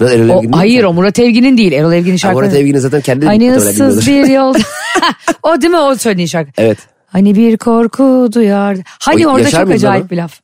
[0.52, 1.72] Hayır o Murat Evgin'in değil.
[1.72, 2.42] Erol Evgin'in şarkısı.
[2.42, 4.58] Murat Evgin'i zaten kendi de Hani ıssız bir yolda.
[5.42, 6.50] o değil mi o söylediğin şarkı?
[6.58, 6.78] Evet.
[7.06, 8.76] Hani bir korku duyar.
[9.00, 10.10] Hani O orada çok acayip ama?
[10.10, 10.40] bir laf.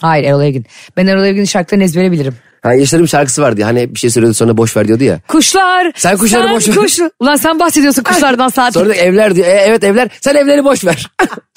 [0.00, 0.66] Hayır Erol Evgin.
[0.96, 2.34] Ben Erol Evgin'in şarkılarını ezbere bilirim.
[2.62, 5.20] Ha, Yaşar'ın şarkısı vardı ya, hani bir şey söylüyordu sonra boş ver diyordu ya.
[5.28, 5.92] Kuşlar.
[5.96, 6.74] Sen kuşları boş ver.
[6.74, 8.74] kuş- Ulan sen bahsediyorsun kuşlardan saat.
[8.74, 9.46] Sonra da evler diyor.
[9.46, 11.06] E, evet evler sen evleri boş ver.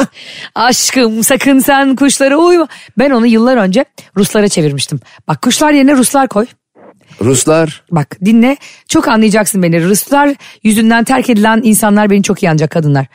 [0.55, 2.67] Aşkım sakın sen kuşlara uyma.
[2.97, 3.85] Ben onu yıllar önce
[4.17, 4.99] Ruslara çevirmiştim.
[5.27, 6.45] Bak kuşlar yerine Ruslar koy.
[7.21, 7.83] Ruslar.
[7.91, 9.83] Bak dinle çok anlayacaksın beni.
[9.83, 10.29] Ruslar
[10.63, 13.05] yüzünden terk edilen insanlar beni çok iyi anlayacak kadınlar.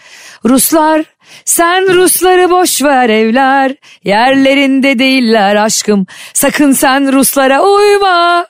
[0.44, 1.04] Ruslar
[1.44, 6.06] sen Rusları boş ver evler yerlerinde değiller aşkım.
[6.34, 8.46] Sakın sen Ruslara uyma.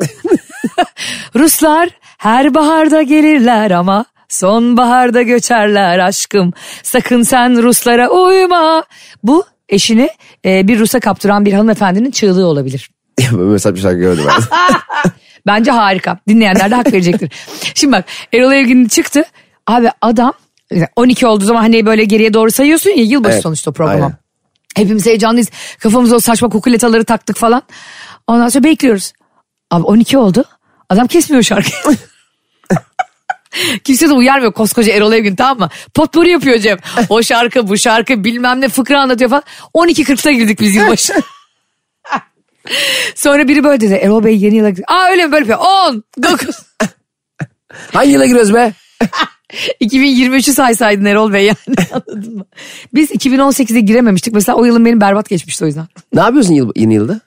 [1.35, 6.53] Ruslar her baharda gelirler ama sonbaharda göçerler aşkım.
[6.83, 8.85] Sakın sen Ruslara uyma.
[9.23, 10.11] Bu eşini
[10.45, 12.91] e, bir Rus'a kaptıran bir hanımefendinin çığlığı olabilir.
[13.33, 14.43] Mesela bir şarkı gördüm ben.
[15.47, 16.19] Bence harika.
[16.29, 17.33] Dinleyenler de hak verecektir.
[17.75, 19.25] Şimdi bak Erol Evgin çıktı.
[19.67, 20.33] Abi adam
[20.97, 23.95] 12 olduğu zaman hani böyle geriye doğru sayıyorsun ya yılbaşı Evet, sonuçta program.
[23.95, 24.15] aynen.
[24.77, 25.51] Hepimiz heyecanlıyız.
[25.79, 27.63] Kafamıza o saçma kukuletaları taktık falan.
[28.27, 29.13] Ondan sonra bekliyoruz.
[29.71, 30.45] Abi 12 oldu.
[30.89, 31.97] Adam kesmiyor şarkıyı.
[33.85, 35.69] Kimse de uyarmıyor koskoca Erol Evgin tamam mı?
[35.95, 36.79] Potpourri yapıyor Cem.
[37.09, 39.43] O şarkı bu şarkı bilmem ne fıkra anlatıyor falan.
[39.75, 41.15] 12.40'da girdik biz yılbaşı.
[43.15, 43.95] Sonra biri böyle dedi.
[43.95, 44.73] Erol Bey yeni yıla.
[44.87, 45.69] Aa öyle mi böyle yapıyor?
[45.89, 46.49] 10, 9.
[47.93, 48.73] Hangi yıla giriyoruz be?
[49.81, 51.57] 2023'ü saysaydın Erol Bey yani
[51.93, 52.45] anladın mı?
[52.95, 54.35] Biz 2018'e girememiştik.
[54.35, 55.87] Mesela o yılın benim berbat geçmişti o yüzden.
[56.15, 57.21] Ne yapıyorsun yıl, yeni yılda?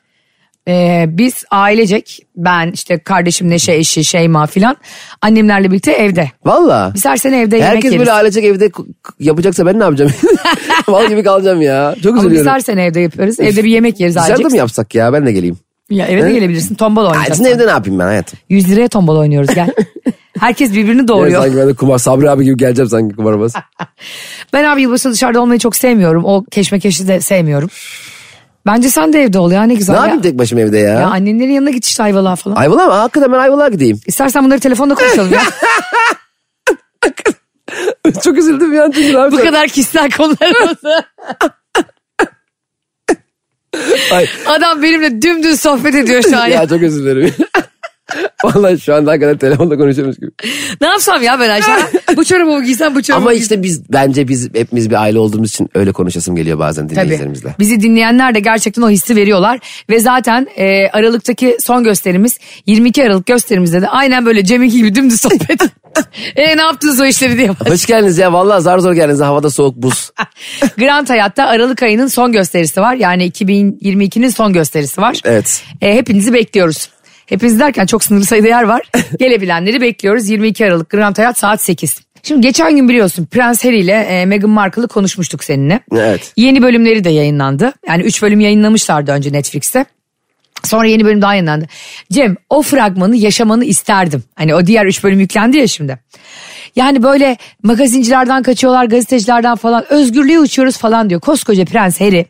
[0.67, 4.77] Ee, biz ailecek ben işte kardeşim Neşe eşi Şeyma filan
[5.21, 6.31] annemlerle birlikte evde.
[6.45, 6.91] Valla.
[6.95, 7.99] Biz her sene evde yemek Herkes yeriz.
[7.99, 10.11] böyle ailecek evde k- k- yapacaksa ben ne yapacağım?
[10.87, 11.95] Mal gibi kalacağım ya.
[12.03, 12.51] Çok Ama biz üzülüyorum.
[12.51, 13.39] her sene evde yapıyoruz.
[13.39, 14.51] Evde bir yemek yeriz Dışarıda ailecek.
[14.51, 15.57] mı yapsak ya ben de geleyim.
[15.89, 16.33] Ya eve de He?
[16.33, 16.75] gelebilirsin.
[16.75, 17.37] Tombala Ay, oynayacağız.
[17.37, 18.39] sizin evde ne yapayım ben hayatım?
[18.49, 19.69] 100 liraya tombala oynuyoruz gel.
[20.39, 21.41] Herkes birbirini Yani doğuruyor.
[21.43, 23.53] sanki ben de kumar Sabri abi gibi geleceğim sanki kumarbaz.
[24.53, 26.25] Ben abi yılbaşında dışarıda olmayı çok sevmiyorum.
[26.25, 27.69] O keşmekeşi de sevmiyorum.
[28.65, 29.93] Bence sen de evde ol ya ne güzel.
[29.93, 30.03] ne ya.
[30.03, 30.93] yapayım tek başıma evde ya?
[30.99, 32.55] Ya annenlerin yanına git işte Ayvalık'a falan.
[32.55, 32.91] Ayvalık'a mı?
[32.93, 33.99] Hakikaten ben Ayvalık'a gideyim.
[34.07, 35.41] İstersen bunları telefonda konuşalım ya.
[38.23, 38.91] Çok üzüldüm ya.
[39.31, 41.03] Bu kadar kişisel konularımızı.
[44.11, 46.47] Ay, Adam benimle dümdüz sohbet ediyor şu an.
[46.47, 47.33] ya çok özür dilerim.
[48.43, 50.31] Vallahi şu anda hakikaten telefonda konuşuyormuş gibi.
[50.81, 51.71] Ne yapsam ya ben Ayşe?
[52.17, 55.19] bu çorabı mı giysem bu çorabı Ama mı işte biz bence biz hepimiz bir aile
[55.19, 57.49] olduğumuz için öyle konuşasım geliyor bazen dinleyicilerimizle.
[57.49, 57.59] Tabii.
[57.59, 59.59] Bizi dinleyenler de gerçekten o hissi veriyorlar.
[59.89, 65.21] Ve zaten e, Aralık'taki son gösterimiz 22 Aralık gösterimizde de aynen böyle Cem'inki gibi dümdüz
[65.21, 65.61] sohbet.
[66.35, 67.49] e ne yaptınız o işleri diye.
[67.67, 70.11] Hoş geldiniz ya vallahi zar zor geldiniz havada soğuk buz.
[70.77, 72.95] Grand Hayat'ta Aralık ayının son gösterisi var.
[72.95, 75.21] Yani 2022'nin son gösterisi var.
[75.25, 75.63] Evet.
[75.81, 76.89] E, hepinizi bekliyoruz.
[77.29, 78.81] Hepiniz derken çok sınırlı sayıda yer var.
[79.19, 80.29] Gelebilenleri bekliyoruz.
[80.29, 81.95] 22 Aralık Grand Hayat saat 8.
[82.23, 85.79] Şimdi geçen gün biliyorsun Prens Harry ile e, Meghan Markle'ı konuşmuştuk seninle.
[85.91, 86.33] Evet.
[86.37, 87.73] Yeni bölümleri de yayınlandı.
[87.87, 89.85] Yani 3 bölüm yayınlamışlardı önce Netflix'te.
[90.63, 91.67] Sonra yeni bölüm daha yayınlandı.
[92.11, 94.23] Cem o fragmanı yaşamanı isterdim.
[94.35, 95.99] Hani o diğer 3 bölüm yüklendi ya şimdi.
[96.75, 101.21] Yani böyle magazincilerden kaçıyorlar gazetecilerden falan özgürlüğe uçuyoruz falan diyor.
[101.21, 102.25] Koskoca Prens Harry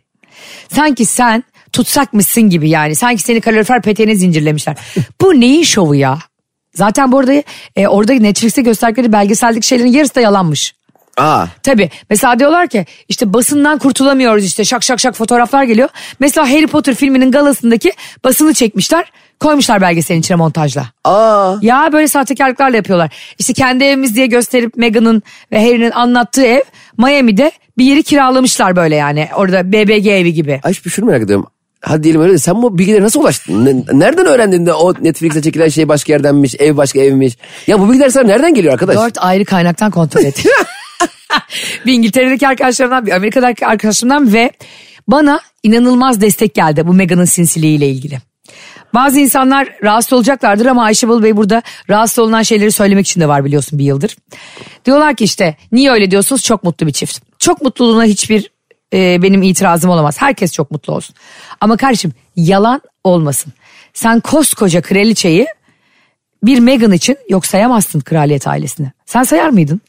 [0.73, 2.95] sanki sen tutsakmışsın gibi yani.
[2.95, 4.75] Sanki seni kalorifer peteğine zincirlemişler.
[5.21, 6.19] Bu neyin şovu ya?
[6.75, 7.43] Zaten bu arada
[7.75, 10.75] e, orada Netflix'te gösterdikleri belgeseldeki şeylerin yarısı da yalanmış.
[11.17, 15.89] Aa, Tabii mesela diyorlar ki işte basından kurtulamıyoruz işte şak şak şak fotoğraflar geliyor.
[16.19, 20.85] Mesela Harry Potter filminin galasındaki basını çekmişler koymuşlar belgeselin içine montajla.
[21.03, 21.55] aa.
[21.61, 23.13] Ya böyle sahtekarlıklarla yapıyorlar.
[23.39, 26.61] İşte kendi evimiz diye gösterip Meghan'ın ve Harry'nin anlattığı ev
[26.97, 29.29] Miami'de bir yeri kiralamışlar böyle yani.
[29.35, 30.59] Orada BBG evi gibi.
[30.63, 31.47] Ay şunu merak ediyorum.
[31.81, 33.65] Hadi diyelim öyle de sen bu bilgilere nasıl ulaştın?
[33.65, 37.37] Ne- nereden öğrendin de o Netflix'te çekilen şey başka yerdenmiş, ev başka evmiş?
[37.67, 38.95] Ya bu bilgiler sana nereden geliyor arkadaş?
[38.97, 40.43] Dört ayrı kaynaktan kontrol et.
[41.85, 44.51] bir İngiltere'deki arkadaşlarımdan bir Amerika'daki arkadaşlarımdan ve
[45.07, 48.19] bana inanılmaz destek geldi bu Meghan'ın sinsiliğiyle ilgili.
[48.93, 53.27] Bazı insanlar rahatsız olacaklardır ama Ayşe Balı Bey burada rahatsız olunan şeyleri söylemek için de
[53.27, 54.17] var biliyorsun bir yıldır.
[54.85, 57.19] Diyorlar ki işte niye öyle diyorsunuz çok mutlu bir çift.
[57.39, 58.51] Çok mutluluğuna hiçbir
[58.93, 60.21] e, benim itirazım olamaz.
[60.21, 61.15] Herkes çok mutlu olsun.
[61.61, 63.53] Ama kardeşim yalan olmasın.
[63.93, 65.47] Sen koskoca kraliçeyi
[66.43, 68.91] bir Meghan için yok sayamazsın kraliyet ailesini.
[69.05, 69.81] Sen sayar mıydın?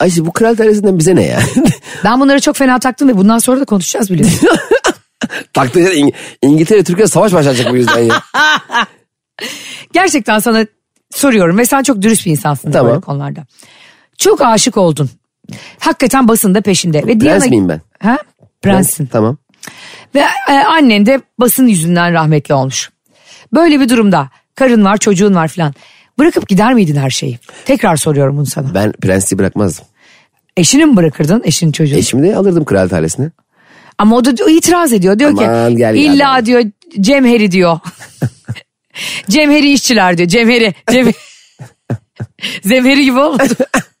[0.00, 1.40] Ayşe bu kral ailesinden bize ne ya?
[2.04, 4.48] Ben bunları çok fena taktım ve bundan sonra da konuşacağız biliyorsun.
[5.52, 8.22] Taktığı İng- İngiltere Türkiye savaş başlayacak bu yüzden ya.
[9.92, 10.66] Gerçekten sana
[11.10, 12.90] soruyorum ve sen çok dürüst bir insansın Tamam.
[12.92, 13.46] böyle konularda.
[14.18, 15.10] Çok aşık oldun.
[15.78, 17.06] Hakikaten basında peşinde.
[17.06, 17.46] Ve Diana...
[17.46, 17.80] miyim ben?
[18.00, 18.18] Ha?
[18.72, 19.06] Prenssin.
[19.06, 19.36] Tamam.
[20.14, 22.90] Ve e, annen de basın yüzünden rahmetli olmuş.
[23.54, 25.74] Böyle bir durumda karın var çocuğun var filan.
[26.18, 27.38] Bırakıp gider miydin her şeyi?
[27.64, 28.74] Tekrar soruyorum bunu sana.
[28.74, 29.84] Ben prensi bırakmazdım.
[30.56, 31.98] Eşini mi bırakırdın eşinin çocuğunu?
[31.98, 33.30] Eşimi de alırdım kraliyet ailesine.
[33.98, 35.18] Ama o da itiraz ediyor.
[35.18, 36.62] Diyor Aman ki gel illa ben." diyor
[37.00, 37.78] Cemheri diyor.
[39.30, 40.28] Cemheri işçiler diyor.
[40.28, 40.74] Cemheri.
[40.90, 41.12] Cem...
[42.62, 43.54] Zemheri gibi olmadı.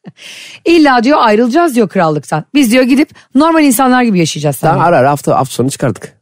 [0.64, 2.44] İlla diyor ayrılacağız diyor krallıktan.
[2.54, 4.62] Biz diyor gidip normal insanlar gibi yaşayacağız.
[4.62, 4.86] Daha seninle.
[4.88, 6.16] ara ara hafta, hafta sonu çıkardık.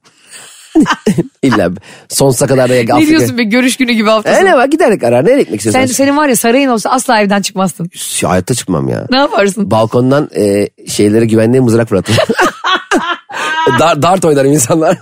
[1.42, 1.70] İlla
[2.08, 4.44] sonsuza kadar da Ne diyorsun be görüş günü gibi hafta E sonu.
[4.44, 5.94] ne var giderek ara nereye gitmek Sen, istiyorsun?
[5.94, 7.90] senin var ya sarayın olsa asla evden çıkmazsın.
[7.94, 9.06] Şu hayatta çıkmam ya.
[9.10, 9.70] Ne yaparsın?
[9.70, 12.18] Balkondan e, şeylere güvenliğe mızrak fırlatırım.
[13.78, 14.98] Dar, dart oynarım insanlar.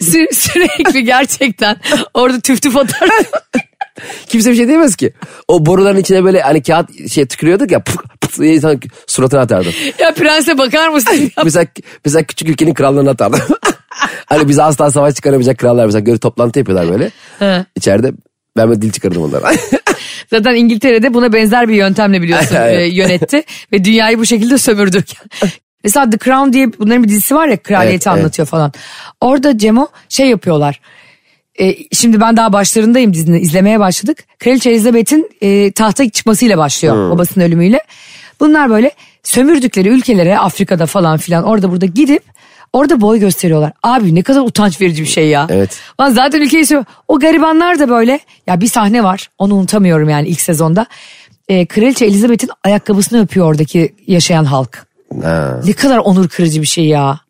[0.00, 1.76] Sü- sürekli gerçekten
[2.14, 3.08] orada tüf tüf atar.
[4.26, 5.12] Kimse bir şey diyemez ki.
[5.48, 9.72] O boruların içine böyle hani kağıt şey tükürüyorduk ya pıf, pıf diye insan suratına atardım.
[9.98, 11.32] ya prense bakar mısın?
[11.44, 11.66] mesela,
[12.04, 13.40] mesela küçük ülkenin krallığına atardım.
[14.26, 17.10] hani bize asla savaş çıkaramayacak krallar mesela görü toplantı yapıyorlar böyle.
[17.38, 17.64] He.
[17.76, 18.12] İçeride
[18.56, 19.52] ben böyle dil çıkardım onlara.
[20.30, 22.80] Zaten İngiltere'de buna benzer bir yöntemle biliyorsun Evet.
[22.80, 25.04] e, yönetti ve dünyayı bu şekilde sömürdü.
[25.84, 28.72] Mesela The Crown diye bunların bir dizisi var ya kraliyeti Evet, anlatıyor falan.
[29.20, 30.80] Orada Cemo şey yapıyorlar.
[31.60, 34.24] E, şimdi ben daha başlarındayım dizini izlemeye başladık.
[34.38, 37.80] Kraliçe Elizabeth'in e, tahta çıkmasıyla başlıyor babasının ölümüyle.
[38.40, 38.90] Bunlar böyle
[39.22, 42.22] sömürdükleri ülkelere Afrika'da falan filan orada burada gidip
[42.72, 43.72] orada boy gösteriyorlar.
[43.82, 45.46] Abi ne kadar utanç verici bir şey ya.
[45.50, 45.78] Evet.
[46.00, 48.20] Lan zaten ülkeyi sö- O garibanlar da böyle.
[48.46, 49.30] Ya bir sahne var.
[49.38, 50.86] Onu unutamıyorum yani ilk sezonda.
[51.48, 54.86] Ee, Kraliçe Elizabeth'in ayakkabısını öpüyor oradaki yaşayan halk.
[55.22, 55.60] ha.
[55.64, 57.20] Ne kadar onur kırıcı bir şey ya.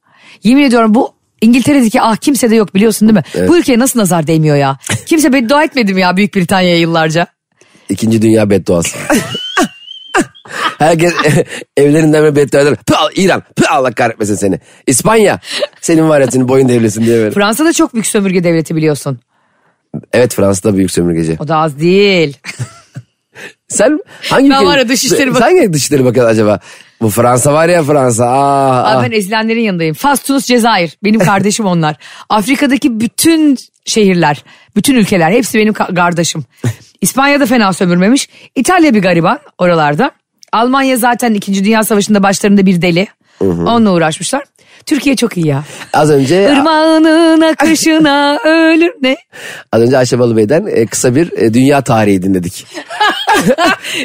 [0.42, 3.48] Yemin ediyorum bu İngiltere'deki ah kimse de yok biliyorsun değil mi?
[3.48, 4.78] Bu ülkeye nasıl nazar değmiyor ya?
[5.06, 7.26] Kimse beddua etmedi mi ya Büyük Britanya'ya yıllarca?
[7.88, 8.96] İkinci dünya bedduası.
[10.78, 11.12] Herkes
[11.76, 12.74] evlerinden böyle beddua eder.
[12.74, 14.60] Pı, İran, pı, Allah kahretmesin seni.
[14.86, 15.40] İspanya,
[15.80, 17.30] senin var ya senin boyun devlesin diye böyle.
[17.30, 19.18] Fransa da çok büyük sömürge devleti biliyorsun.
[20.12, 21.36] Evet Fransa'da büyük sömürgeci.
[21.40, 22.38] O da az değil.
[23.68, 23.98] Sen
[24.30, 26.58] hangi Ben var ya Dışişleri Bak- Sen hangi dışişleri bakıyorsun acaba?
[27.00, 28.26] Bu Fransa var ya Fransa.
[28.26, 29.02] Aa, Abi aa.
[29.02, 29.94] ben ezilenlerin yanındayım.
[29.94, 30.98] Fas, Tunus, Cezayir.
[31.04, 31.96] Benim kardeşim onlar.
[32.28, 34.44] Afrika'daki bütün şehirler,
[34.76, 36.44] bütün ülkeler hepsi benim ka- kardeşim.
[37.00, 38.28] İspanya'da fena sömürmemiş.
[38.54, 40.10] İtalya bir gariban oralarda.
[40.52, 41.64] Almanya zaten 2.
[41.64, 43.06] Dünya Savaşı'nda başlarında bir deli.
[43.40, 44.44] Onunla uğraşmışlar.
[44.86, 45.64] Türkiye çok iyi ya.
[45.92, 49.16] Az önce Irmağının akışına ölür ne?
[49.72, 52.66] az önce Ayşe Balıbey'den e, kısa bir e, dünya tarihi dinledik.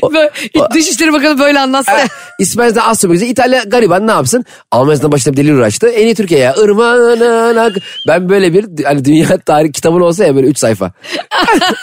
[0.74, 2.00] Dışişleri Bakanı böyle anlatsa.
[2.40, 4.46] İsmail'den az sonra İtalya gariban ne yapsın?
[4.72, 5.88] Almanya'dan başta bir deli uğraştı.
[5.90, 6.56] En iyi Türkiye ya.
[6.64, 10.92] Irmağının ak- Ben böyle bir hani dünya tarihi kitabın olsa ya böyle 3 sayfa.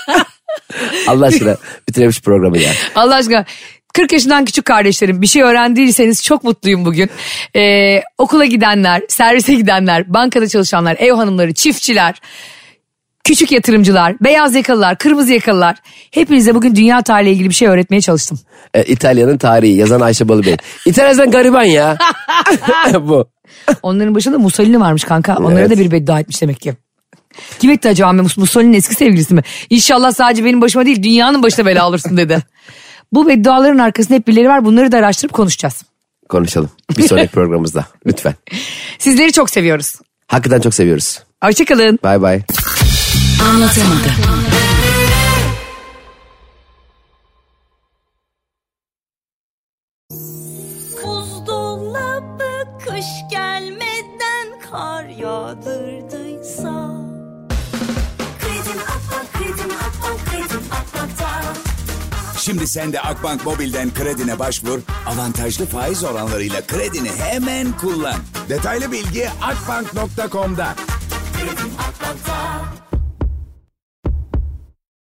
[1.09, 1.57] Allah aşkına
[1.89, 2.71] bitiremiş programı ya.
[2.95, 3.45] Allah aşkına
[3.95, 7.11] 40 yaşından küçük kardeşlerim bir şey öğrendiyseniz çok mutluyum bugün.
[7.57, 12.21] Ee, okula gidenler, servise gidenler, bankada çalışanlar, ev hanımları, çiftçiler,
[13.25, 15.77] küçük yatırımcılar, beyaz yakalılar, kırmızı yakalılar.
[16.11, 18.39] Hepinize bugün dünya tarihiyle ilgili bir şey öğretmeye çalıştım.
[18.75, 20.57] E, İtalya'nın tarihi yazan Ayşe Balıbey.
[20.87, 21.97] İtalya'dan gariban ya.
[23.01, 23.29] Bu.
[23.83, 25.37] Onların başında Mussolini varmış kanka.
[25.37, 25.71] Onlara Evet.
[25.71, 26.75] da bir beddua etmiş demek ki.
[27.59, 29.43] Kim etti acaba Mus- Mussolini'nin eski sevgilisi mi?
[29.71, 32.39] İnşallah sadece benim başıma değil dünyanın başına bela alırsın dedi.
[33.13, 34.65] Bu bedduaların arkasında hep birileri var.
[34.65, 35.83] Bunları da araştırıp konuşacağız.
[36.29, 38.35] Konuşalım bir sonraki programımızda lütfen.
[38.99, 39.95] Sizleri çok seviyoruz.
[40.27, 41.23] Hakikaten çok seviyoruz.
[41.45, 41.99] Hoşçakalın.
[42.03, 42.43] Bay bay.
[43.51, 44.48] Anlatamadım.
[62.59, 64.79] Şimdi sen de Akbank Mobil'den kredine başvur.
[65.07, 68.17] Avantajlı faiz oranlarıyla kredini hemen kullan.
[68.49, 70.75] Detaylı bilgi akbank.com'da.
[71.33, 72.88] Kredim Akbank'ta